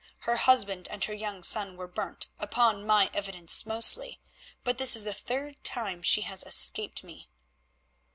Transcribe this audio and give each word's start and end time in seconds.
Her 0.21 0.35
husband 0.37 0.87
and 0.89 1.03
her 1.03 1.13
young 1.13 1.43
son 1.43 1.77
were 1.77 1.87
burnt, 1.87 2.25
upon 2.39 2.87
my 2.87 3.11
evidence 3.13 3.67
mostly, 3.67 4.19
but 4.63 4.79
this 4.79 4.95
is 4.95 5.03
the 5.03 5.13
third 5.13 5.63
time 5.63 6.01
she 6.01 6.21
has 6.21 6.41
escaped 6.41 7.03
me." 7.03 7.29